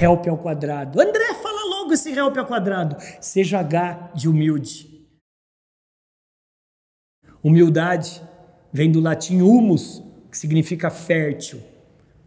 help 0.00 0.26
ao 0.28 0.36
quadrado. 0.36 1.00
André, 1.00 1.34
fala 1.34 1.64
logo 1.68 1.92
esse 1.92 2.10
help 2.10 2.36
ao 2.36 2.46
quadrado. 2.46 2.96
Seja 3.20 3.60
H 3.60 4.12
de 4.14 4.28
humilde. 4.28 4.94
Humildade 7.42 8.22
vem 8.72 8.90
do 8.90 9.00
latim 9.00 9.40
humus, 9.40 10.02
que 10.30 10.36
significa 10.36 10.90
fértil. 10.90 11.62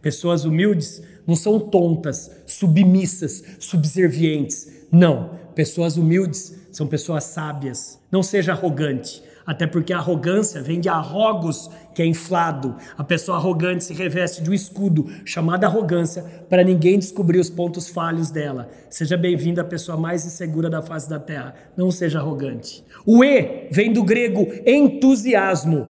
Pessoas 0.00 0.44
humildes 0.44 1.02
não 1.26 1.36
são 1.36 1.60
tontas, 1.60 2.30
submissas, 2.46 3.44
subservientes. 3.60 4.86
Não. 4.90 5.38
Pessoas 5.54 5.96
humildes 5.96 6.56
são 6.72 6.86
pessoas 6.86 7.24
sábias. 7.24 8.00
Não 8.10 8.22
seja 8.22 8.52
arrogante. 8.52 9.22
Até 9.46 9.66
porque 9.66 9.92
a 9.92 9.98
arrogância 9.98 10.62
vem 10.62 10.80
de 10.80 10.88
arrogos, 10.88 11.70
que 11.94 12.02
é 12.02 12.06
inflado. 12.06 12.76
A 12.96 13.04
pessoa 13.04 13.38
arrogante 13.38 13.84
se 13.84 13.94
reveste 13.94 14.42
de 14.42 14.50
um 14.50 14.54
escudo 14.54 15.06
chamado 15.24 15.64
arrogância 15.64 16.22
para 16.48 16.62
ninguém 16.62 16.98
descobrir 16.98 17.38
os 17.38 17.50
pontos 17.50 17.88
falhos 17.88 18.30
dela. 18.30 18.68
Seja 18.88 19.16
bem-vindo 19.16 19.60
a 19.60 19.64
pessoa 19.64 19.96
mais 19.96 20.24
insegura 20.24 20.68
da 20.68 20.82
face 20.82 21.08
da 21.08 21.18
terra. 21.18 21.54
Não 21.76 21.90
seja 21.90 22.18
arrogante. 22.18 22.84
O 23.06 23.24
E 23.24 23.68
vem 23.70 23.92
do 23.92 24.04
grego 24.04 24.46
entusiasmo. 24.66 25.86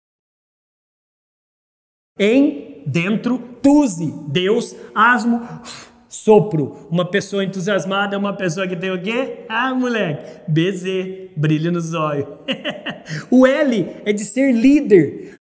Em, 2.18 2.82
dentro, 2.86 3.38
tusi, 3.62 4.12
Deus, 4.28 4.74
asmo, 4.94 5.40
Sopro. 6.16 6.88
Uma 6.90 7.04
pessoa 7.04 7.44
entusiasmada 7.44 8.16
é 8.16 8.18
uma 8.18 8.34
pessoa 8.34 8.66
que 8.66 8.74
tem 8.74 8.90
o 8.90 9.00
quê? 9.00 9.44
Ah, 9.48 9.74
moleque, 9.74 10.40
BZ, 10.48 11.30
brilho 11.36 11.70
nos 11.70 11.92
olhos. 11.92 12.26
o 13.30 13.46
L 13.46 13.86
é 14.04 14.12
de 14.12 14.24
ser 14.24 14.52
líder. 14.52 15.34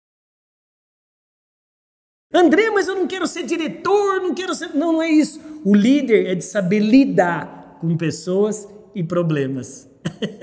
André, 2.33 2.69
mas 2.71 2.87
eu 2.87 2.95
não 2.95 3.07
quero 3.07 3.25
ser 3.25 3.43
diretor, 3.43 4.21
não 4.21 4.33
quero 4.33 4.53
ser. 4.53 4.75
Não, 4.75 4.91
não 4.91 5.01
é 5.01 5.09
isso. 5.09 5.39
O 5.63 5.73
líder 5.73 6.27
é 6.27 6.35
de 6.35 6.43
saber 6.43 6.79
lidar 6.79 7.77
com 7.79 7.95
pessoas 7.95 8.67
e 8.93 9.01
problemas. 9.01 9.89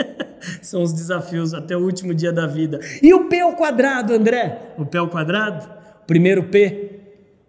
São 0.62 0.82
os 0.82 0.92
desafios 0.92 1.52
até 1.52 1.76
o 1.76 1.84
último 1.84 2.14
dia 2.14 2.32
da 2.32 2.46
vida. 2.46 2.80
E 3.02 3.12
o 3.12 3.28
P 3.28 3.40
ao 3.40 3.54
quadrado, 3.54 4.14
André? 4.14 4.74
O 4.78 4.86
P 4.86 4.96
ao 4.96 5.08
quadrado? 5.08 5.68
Primeiro 6.06 6.44
P, 6.44 7.00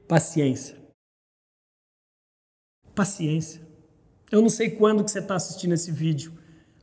paciência. 0.07 0.82
Paciência. 2.95 3.61
Eu 4.31 4.41
não 4.41 4.49
sei 4.49 4.69
quando 4.69 5.03
que 5.03 5.09
você 5.09 5.19
está 5.19 5.35
assistindo 5.35 5.73
esse 5.73 5.91
vídeo 5.91 6.33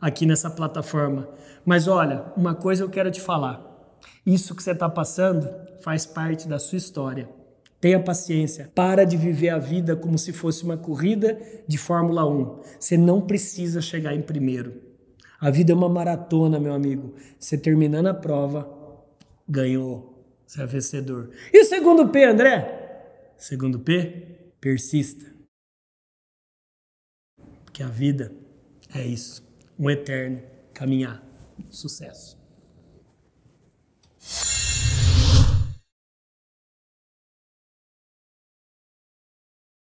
aqui 0.00 0.26
nessa 0.26 0.50
plataforma, 0.50 1.28
mas 1.64 1.86
olha, 1.86 2.24
uma 2.36 2.54
coisa 2.54 2.82
eu 2.82 2.90
quero 2.90 3.10
te 3.10 3.20
falar. 3.20 3.96
Isso 4.26 4.54
que 4.54 4.62
você 4.62 4.72
está 4.72 4.88
passando 4.88 5.48
faz 5.80 6.06
parte 6.06 6.48
da 6.48 6.58
sua 6.58 6.78
história. 6.78 7.28
Tenha 7.80 8.02
paciência. 8.02 8.70
Para 8.74 9.04
de 9.04 9.16
viver 9.16 9.50
a 9.50 9.58
vida 9.58 9.94
como 9.94 10.18
se 10.18 10.32
fosse 10.32 10.64
uma 10.64 10.76
corrida 10.76 11.40
de 11.66 11.78
Fórmula 11.78 12.28
1. 12.28 12.60
Você 12.78 12.96
não 12.96 13.20
precisa 13.20 13.80
chegar 13.80 14.14
em 14.14 14.20
primeiro. 14.20 14.74
A 15.40 15.48
vida 15.50 15.72
é 15.72 15.74
uma 15.74 15.88
maratona, 15.88 16.58
meu 16.58 16.74
amigo. 16.74 17.14
Você 17.38 17.56
terminando 17.56 18.08
a 18.08 18.14
prova, 18.14 18.68
ganhou. 19.48 20.24
Você 20.46 20.60
é 20.60 20.66
vencedor. 20.66 21.30
E 21.52 21.62
o 21.62 21.64
segundo 21.64 22.08
P, 22.08 22.24
André? 22.24 23.32
Segundo 23.38 23.78
P, 23.78 24.50
persista 24.60 25.39
que 27.80 27.84
a 27.84 27.88
vida 27.88 28.30
é 28.94 29.02
isso, 29.02 29.42
um 29.78 29.88
eterno 29.88 30.42
caminhar. 30.74 31.22
Sucesso. 31.70 32.39